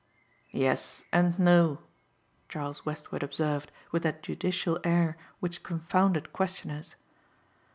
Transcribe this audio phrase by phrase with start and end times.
[0.55, 1.81] "Yes and no,"
[2.49, 6.95] Charles Westward observed with that judicial air which confounded questioners.